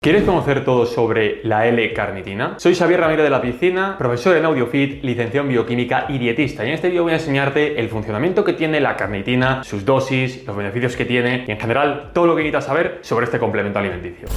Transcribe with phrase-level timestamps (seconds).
[0.00, 2.54] ¿Quieres conocer todo sobre la L-carnitina?
[2.58, 6.64] Soy Xavier Ramírez de la Piscina, profesor en AudioFit, licenciado en bioquímica y dietista.
[6.64, 10.46] Y en este vídeo voy a enseñarte el funcionamiento que tiene la carnitina, sus dosis,
[10.46, 13.80] los beneficios que tiene y en general todo lo que necesitas saber sobre este complemento
[13.80, 14.28] alimenticio.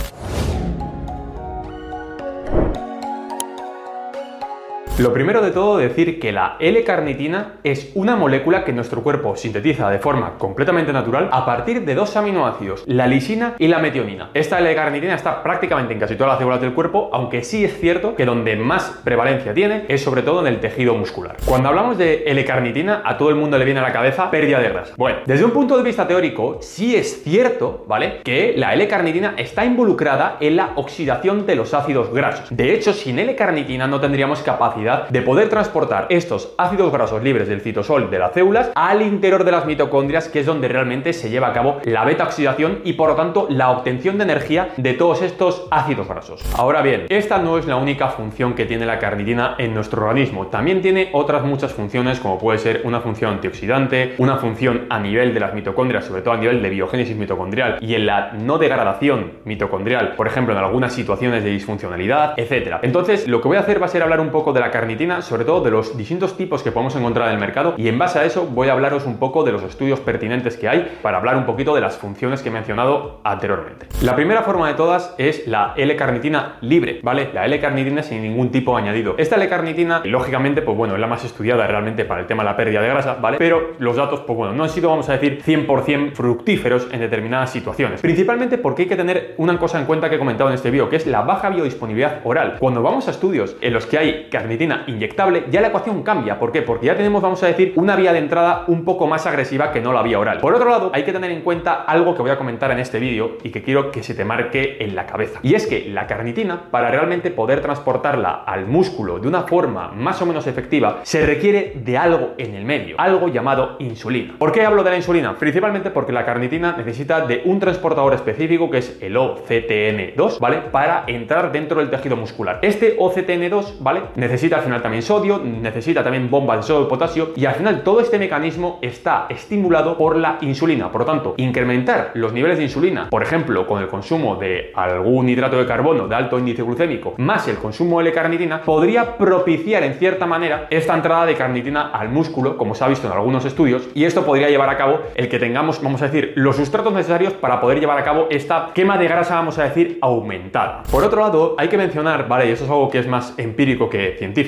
[4.97, 9.89] Lo primero de todo decir que la L-carnitina es una molécula que nuestro cuerpo sintetiza
[9.89, 14.29] de forma completamente natural a partir de dos aminoácidos, la lisina y la metionina.
[14.33, 18.15] Esta L-carnitina está prácticamente en casi todas las células del cuerpo, aunque sí es cierto
[18.15, 21.37] que donde más prevalencia tiene es sobre todo en el tejido muscular.
[21.45, 24.69] Cuando hablamos de L-carnitina, a todo el mundo le viene a la cabeza pérdida de
[24.69, 24.93] grasa.
[24.97, 28.21] Bueno, desde un punto de vista teórico, sí es cierto, ¿vale?
[28.23, 32.49] Que la L-carnitina está involucrada en la oxidación de los ácidos grasos.
[32.51, 37.61] De hecho, sin L-carnitina no tendríamos capacidad de poder transportar estos ácidos grasos libres del
[37.61, 41.49] citosol de las células al interior de las mitocondrias, que es donde realmente se lleva
[41.49, 45.21] a cabo la beta oxidación y por lo tanto la obtención de energía de todos
[45.21, 46.41] estos ácidos grasos.
[46.57, 50.47] Ahora bien, esta no es la única función que tiene la carnitina en nuestro organismo.
[50.47, 55.33] También tiene otras muchas funciones, como puede ser una función antioxidante, una función a nivel
[55.33, 59.33] de las mitocondrias, sobre todo a nivel de biogénesis mitocondrial y en la no degradación
[59.45, 62.77] mitocondrial, por ejemplo, en algunas situaciones de disfuncionalidad, etc.
[62.81, 65.21] Entonces, lo que voy a hacer va a ser hablar un poco de la carnitina,
[65.21, 68.19] sobre todo de los distintos tipos que podemos encontrar en el mercado y en base
[68.19, 71.37] a eso voy a hablaros un poco de los estudios pertinentes que hay para hablar
[71.37, 73.87] un poquito de las funciones que he mencionado anteriormente.
[74.01, 77.29] La primera forma de todas es la L-carnitina libre, ¿vale?
[77.33, 79.15] La L-carnitina sin ningún tipo añadido.
[79.17, 82.57] Esta L-carnitina, lógicamente, pues bueno, es la más estudiada realmente para el tema de la
[82.57, 83.37] pérdida de grasa, ¿vale?
[83.37, 87.51] Pero los datos, pues bueno, no han sido, vamos a decir, 100% fructíferos en determinadas
[87.51, 88.01] situaciones.
[88.01, 90.89] Principalmente porque hay que tener una cosa en cuenta que he comentado en este vídeo,
[90.89, 92.57] que es la baja biodisponibilidad oral.
[92.59, 96.39] Cuando vamos a estudios en los que hay carnitina inyectable, ya la ecuación cambia.
[96.39, 96.61] ¿Por qué?
[96.61, 99.81] Porque ya tenemos, vamos a decir, una vía de entrada un poco más agresiva que
[99.81, 100.39] no la vía oral.
[100.39, 102.99] Por otro lado, hay que tener en cuenta algo que voy a comentar en este
[102.99, 105.39] vídeo y que quiero que se te marque en la cabeza.
[105.43, 110.21] Y es que la carnitina, para realmente poder transportarla al músculo de una forma más
[110.21, 114.35] o menos efectiva, se requiere de algo en el medio, algo llamado insulina.
[114.37, 115.35] ¿Por qué hablo de la insulina?
[115.37, 120.57] Principalmente porque la carnitina necesita de un transportador específico que es el OCTN2, ¿vale?
[120.71, 122.59] Para entrar dentro del tejido muscular.
[122.61, 124.01] Este OCTN2, ¿vale?
[124.15, 127.83] Necesita al final también sodio, necesita también bombas de sodio y potasio y al final
[127.83, 130.91] todo este mecanismo está estimulado por la insulina.
[130.91, 135.29] Por lo tanto, incrementar los niveles de insulina, por ejemplo, con el consumo de algún
[135.29, 139.93] hidrato de carbono de alto índice glucémico más el consumo de L-carnitina, podría propiciar en
[139.95, 143.87] cierta manera esta entrada de carnitina al músculo, como se ha visto en algunos estudios,
[143.93, 147.33] y esto podría llevar a cabo el que tengamos, vamos a decir, los sustratos necesarios
[147.33, 150.83] para poder llevar a cabo esta quema de grasa, vamos a decir, aumentada.
[150.91, 152.47] Por otro lado, hay que mencionar, ¿vale?
[152.47, 154.40] Y eso es algo que es más empírico que científico,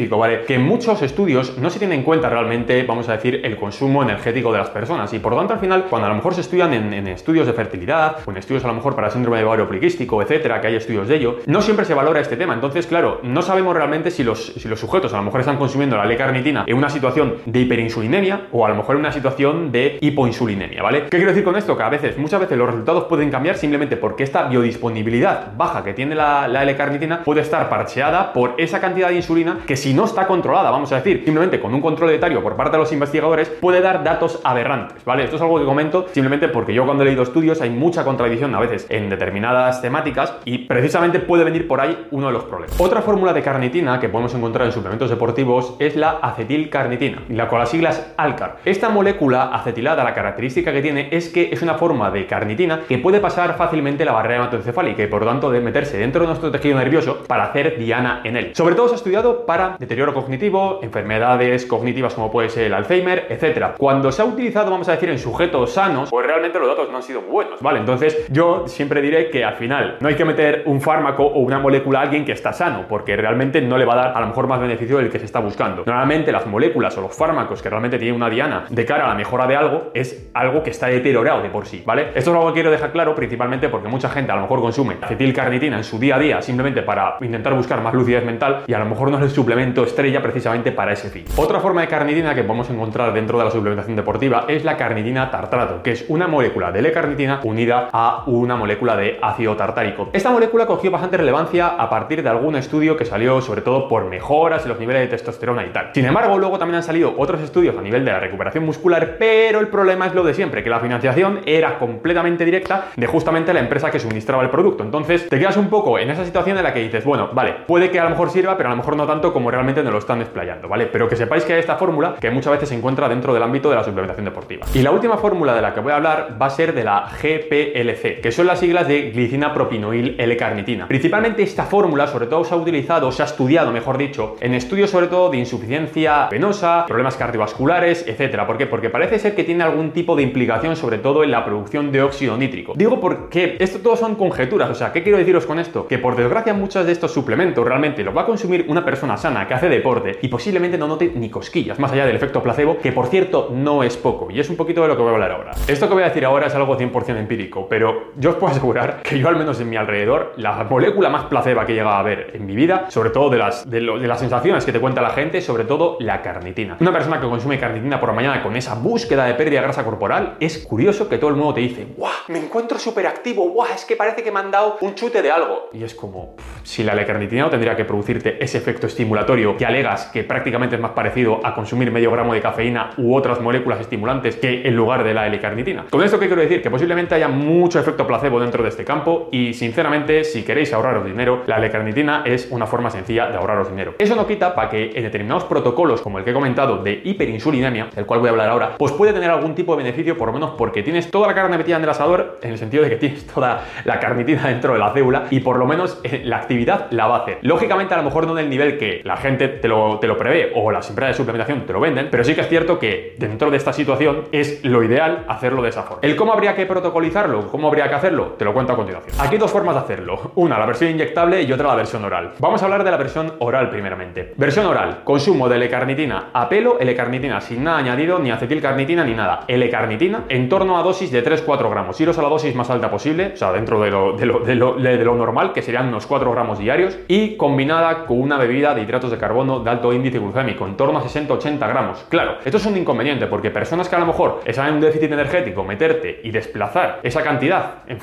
[0.46, 4.04] Que en muchos estudios no se tiene en cuenta realmente, vamos a decir, el consumo
[4.04, 5.14] energético de las personas.
[5.14, 7.54] Y por lo tanto, al final, cuando a lo mejor se estudian en, estudios de
[7.54, 10.76] fertilidad, o en estudios a lo mejor para síndrome de ovario poliquístico, etcétera, que hay
[10.76, 12.54] estudios de ello, no siempre se valora este tema.
[12.54, 15.98] Entonces, claro, no sabemos realmente si los, si los sujetos a lo mejor están consumiendo
[15.98, 19.98] la L-carnitina en una situación de hiperinsulinemia o a lo mejor en una situación de
[20.02, 21.04] hipoinsulinemia, ¿vale?
[21.04, 21.78] ¿Qué quiero decir con esto?
[21.78, 25.94] Que a veces, muchas veces los resultados pueden cambiar simplemente porque esta biodisponibilidad baja que
[25.94, 30.06] tiene la, la L-carnitina puede estar parcheada por esa cantidad de insulina que si no
[30.06, 33.50] está controlada, vamos a decir, simplemente con un control etario por parte de los investigadores,
[33.50, 35.26] puede dar datos aberrantes, ¿vale?
[35.26, 38.56] Esto es algo que comento simplemente porque yo cuando he leído estudios hay mucha contradicción
[38.56, 42.80] a veces en determinadas temáticas y precisamente puede venir por ahí uno de los problemas.
[42.80, 47.60] Otra fórmula de carnitina que podemos encontrar en suplementos deportivos es la acetilcarnitina, la con
[47.60, 48.60] las siglas ALCAR.
[48.64, 53.00] Esta molécula acetilada, la característica que tiene es que es una forma de carnitina que
[53.00, 56.52] puede pasar fácilmente la barrera hematoencefálica y por lo tanto de meterse dentro de nuestro
[56.52, 58.52] tejido nervioso para hacer diana en él.
[58.56, 63.28] Sobre todo se ha estudiado para deterioro cognitivo, enfermedades cognitivas como puede ser el Alzheimer,
[63.30, 63.76] etcétera.
[63.78, 66.98] Cuando se ha utilizado, vamos a decir, en sujetos sanos, pues realmente los datos no
[66.98, 67.80] han sido buenos, ¿vale?
[67.80, 71.60] Entonces yo siempre diré que al final no hay que meter un fármaco o una
[71.60, 74.28] molécula a alguien que está sano, porque realmente no le va a dar a lo
[74.28, 75.84] mejor más beneficio del que se está buscando.
[75.86, 79.16] Normalmente las moléculas o los fármacos que realmente tienen una diana de cara a la
[79.16, 82.10] mejora de algo es algo que está deteriorado de por sí, ¿vale?
[82.16, 84.98] Esto es algo que quiero dejar claro principalmente porque mucha gente a lo mejor consume
[85.02, 88.80] acetilcarnitina en su día a día simplemente para intentar buscar más lucidez mental y a
[88.80, 89.30] lo mejor no es el
[89.64, 91.26] estrella precisamente para ese fin.
[91.38, 95.32] Otra forma de carnitina que podemos encontrar dentro de la suplementación deportiva es la carnitina
[95.32, 100.10] tartrato, que es una molécula de L-carnitina unida a una molécula de ácido tartárico.
[100.14, 104.06] Esta molécula cogió bastante relevancia a partir de algún estudio que salió sobre todo por
[104.06, 105.92] mejoras en los niveles de testosterona y tal.
[105.94, 109.60] Sin embargo, luego también han salido otros estudios a nivel de la recuperación muscular, pero
[109.60, 113.60] el problema es lo de siempre, que la financiación era completamente directa de justamente la
[113.60, 114.84] empresa que suministraba el producto.
[114.84, 117.90] Entonces te quedas un poco en esa situación en la que dices, bueno, vale, puede
[117.90, 120.00] que a lo mejor sirva, pero a lo mejor no tanto como realmente nos lo
[120.00, 120.88] están desplayando, ¿vale?
[120.88, 123.70] Pero que sepáis que hay esta fórmula que muchas veces se encuentra dentro del ámbito
[123.70, 124.66] de la suplementación deportiva.
[124.74, 127.10] Y la última fórmula de la que voy a hablar va a ser de la
[127.22, 130.88] GPLC, que son las siglas de glicina propinoil L-carnitina.
[130.88, 134.90] Principalmente esta fórmula, sobre todo, se ha utilizado, se ha estudiado, mejor dicho, en estudios
[134.90, 138.46] sobre todo de insuficiencia venosa, problemas cardiovasculares, etcétera.
[138.48, 138.68] ¿Por qué?
[138.68, 142.02] Porque parece ser que tiene algún tipo de implicación, sobre todo en la producción de
[142.02, 142.74] óxido nítrico.
[142.76, 145.88] Digo porque esto todo son conjeturas, o sea, ¿qué quiero deciros con esto?
[145.88, 149.33] Que por desgracia muchos de estos suplementos realmente los va a consumir una persona sana
[149.48, 152.92] que hace deporte y posiblemente no note ni cosquillas, más allá del efecto placebo, que
[152.92, 155.32] por cierto no es poco, y es un poquito de lo que voy a hablar
[155.32, 155.52] ahora.
[155.68, 159.02] Esto que voy a decir ahora es algo 100% empírico, pero yo os puedo asegurar
[159.02, 162.04] que yo al menos en mi alrededor, la molécula más placebo que he llegado a
[162.04, 165.12] ver en mi vida, sobre todo de las, de, las sensaciones que te cuenta la
[165.12, 166.78] gente, sobre todo la carnitina.
[166.80, 169.84] Una persona que consume carnitina por la mañana con esa búsqueda de pérdida de grasa
[169.84, 172.12] corporal, es curioso que todo el mundo te dice, ¡guau!
[172.28, 173.68] Me encuentro súper activo, ¡guau!
[173.74, 175.70] Es que parece que me han dado un chute de algo.
[175.74, 180.06] Y es como, si la L-carnitina no tendría que producirte ese efecto estimulatorio que alegas
[180.06, 184.38] que prácticamente es más parecido a consumir medio gramo de cafeína u otras moléculas estimulantes
[184.38, 185.86] que en lugar de la L-carnitina.
[185.90, 186.62] Con esto, ¿qué quiero decir?
[186.62, 191.06] Que posiblemente haya mucho efecto placebo dentro de este campo y, sinceramente, si queréis ahorraros
[191.06, 193.96] dinero, la L-carnitina es una forma sencilla de ahorraros dinero.
[194.00, 197.88] Eso no quita para que en determinados protocolos, como el que he comentado de hiperinsulinemia,
[197.94, 200.34] del cual voy a hablar ahora, pues puede tener algún tipo de beneficio, por lo
[200.34, 202.96] menos porque tienes toda la carne metida en el asador, en el sentido de que
[202.96, 206.53] tienes toda la carnitina dentro de la célula y por lo menos eh, la actividad
[206.92, 207.40] la va a hacer.
[207.42, 210.18] Lógicamente, a lo mejor no en el nivel que la gente te lo, te lo
[210.18, 213.16] prevé o las empresas de suplementación te lo venden, pero sí que es cierto que
[213.18, 216.00] dentro de esta situación es lo ideal hacerlo de esa forma.
[216.02, 219.16] El cómo habría que protocolizarlo, cómo habría que hacerlo, te lo cuento a continuación.
[219.20, 220.32] Aquí hay dos formas de hacerlo.
[220.36, 222.34] Una, la versión inyectable y otra, la versión oral.
[222.40, 224.34] Vamos a hablar de la versión oral primeramente.
[224.38, 229.46] Versión oral, consumo de L-carnitina a pelo, L-carnitina sin nada añadido, ni acetilcarnitina ni nada.
[229.48, 232.00] L-carnitina en torno a dosis de 3-4 gramos.
[232.00, 234.56] Iros a la dosis más alta posible, o sea, dentro de lo, de lo, de
[234.56, 238.74] lo, de lo normal, que serían unos 4 gramos diarios, y combinada con una bebida
[238.74, 242.06] de hidratos de carbono de alto índice glucémico, en torno a 60-80 gramos.
[242.10, 245.12] Claro, esto es un inconveniente porque personas que a lo mejor están en un déficit
[245.12, 247.98] energético, meterte y desplazar esa cantidad, en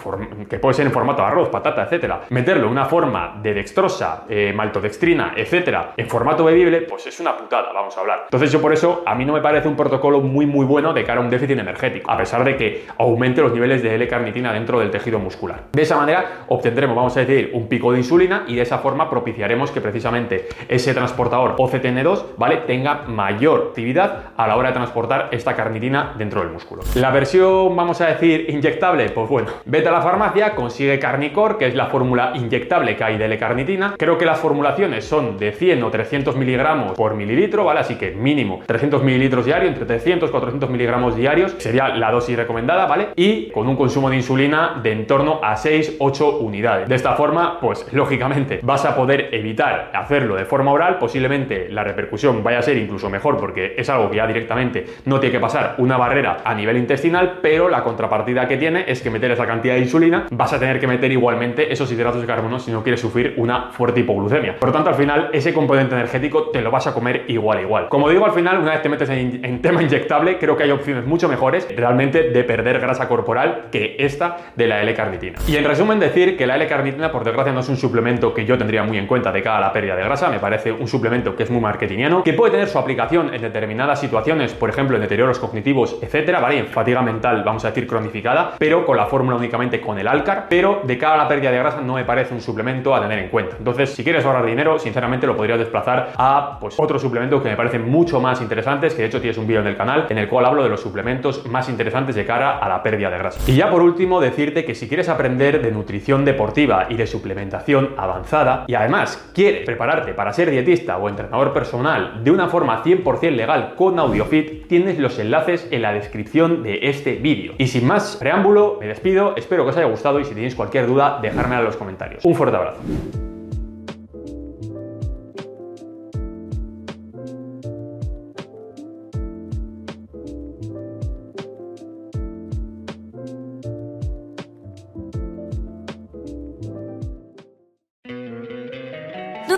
[0.46, 4.24] que puede ser en formato de arroz, patata, etcétera, meterlo en una forma de dextrosa,
[4.28, 8.20] eh, maltodextrina, etcétera, en formato bebible, pues es una putada, vamos a hablar.
[8.24, 11.04] Entonces yo por eso, a mí no me parece un protocolo muy muy bueno de
[11.04, 14.78] cara a un déficit energético, a pesar de que aumente los niveles de L-carnitina dentro
[14.80, 15.64] del tejido muscular.
[15.72, 19.10] De esa manera obtendremos, vamos a decir, un pico de insulina y de esa forma
[19.10, 22.58] propiciaremos que precisamente ese transportador OCTN2, ¿vale?
[22.58, 26.82] Tenga mayor actividad a la hora de transportar esta carnitina dentro del músculo.
[26.94, 31.66] La versión, vamos a decir, inyectable, pues bueno, vete a la farmacia, consigue Carnicor, que
[31.66, 33.94] es la fórmula inyectable que hay de L-carnitina.
[33.98, 37.80] Creo que las formulaciones son de 100 o 300 miligramos por mililitro, ¿vale?
[37.80, 42.36] Así que mínimo 300 mililitros diario, entre 300 y 400 miligramos diarios sería la dosis
[42.36, 43.08] recomendada, ¿vale?
[43.16, 46.88] Y con un consumo de insulina de en torno a 6-8 unidades.
[46.88, 48.19] De esta forma, pues lógicamente
[48.62, 53.10] vas a poder evitar hacerlo de forma oral, posiblemente la repercusión vaya a ser incluso
[53.10, 56.76] mejor porque es algo que ya directamente no tiene que pasar una barrera a nivel
[56.76, 60.58] intestinal, pero la contrapartida que tiene es que meter esa cantidad de insulina vas a
[60.58, 64.56] tener que meter igualmente esos hidratos de carbono si no quieres sufrir una fuerte hipoglucemia.
[64.56, 67.88] Por lo tanto, al final ese componente energético te lo vas a comer igual igual.
[67.88, 70.70] Como digo, al final, una vez te metes en, en tema inyectable, creo que hay
[70.70, 75.38] opciones mucho mejores realmente de perder grasa corporal que esta de la L-carnitina.
[75.46, 78.58] Y en resumen, decir que la L-carnitina, por desgracia, no es un suplemento que yo
[78.58, 81.36] tendría muy en cuenta de cara a la pérdida de grasa, me parece un suplemento
[81.36, 85.02] que es muy marketingiano, que puede tener su aplicación en determinadas situaciones, por ejemplo, en
[85.02, 86.58] deterioros cognitivos, etcétera, ¿vale?
[86.58, 90.46] En fatiga mental, vamos a decir, cronificada, pero con la fórmula únicamente con el Alcar,
[90.48, 93.18] pero de cara a la pérdida de grasa no me parece un suplemento a tener
[93.18, 93.56] en cuenta.
[93.58, 97.56] Entonces, si quieres ahorrar dinero, sinceramente lo podrías desplazar a pues otros suplementos que me
[97.56, 100.28] parecen mucho más interesantes, que de hecho tienes un vídeo en el canal en el
[100.28, 103.40] cual hablo de los suplementos más interesantes de cara a la pérdida de grasa.
[103.46, 107.94] Y ya por último, decirte que si quieres aprender de nutrición deportiva y de suplementación
[108.02, 113.30] avanzada y además quieres prepararte para ser dietista o entrenador personal de una forma 100%
[113.30, 117.54] legal con AudioFit, tienes los enlaces en la descripción de este vídeo.
[117.58, 120.86] Y sin más preámbulo, me despido, espero que os haya gustado y si tenéis cualquier
[120.86, 122.24] duda, dejármela en los comentarios.
[122.24, 122.80] Un fuerte abrazo.